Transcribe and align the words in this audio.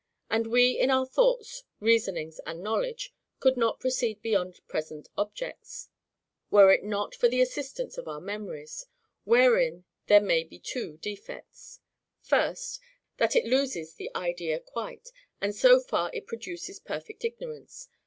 And 0.31 0.47
we 0.47 0.71
in 0.79 0.89
our 0.89 1.05
thoughts, 1.05 1.61
reasonings, 1.79 2.39
and 2.47 2.63
knowledge, 2.63 3.13
could 3.39 3.55
not 3.55 3.79
proceed 3.79 4.19
beyond 4.23 4.59
present 4.67 5.09
objects, 5.15 5.89
were 6.49 6.71
it 6.73 6.83
not 6.83 7.13
for 7.13 7.27
the 7.27 7.39
assistance 7.39 7.99
of 7.99 8.07
our 8.07 8.19
memories; 8.19 8.87
wherein 9.25 9.85
there 10.07 10.19
may 10.19 10.43
be 10.43 10.57
two 10.57 10.97
defects:— 10.97 11.81
First, 12.19 12.79
That 13.17 13.35
it 13.35 13.45
loses 13.45 13.93
the 13.93 14.09
idea 14.15 14.59
quite, 14.59 15.11
and 15.39 15.53
so 15.55 15.79
far 15.79 16.09
it 16.15 16.25
produces 16.25 16.79
perfect 16.79 17.23
ignorance. 17.23 17.87